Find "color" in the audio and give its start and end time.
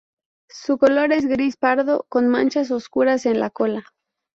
0.79-1.11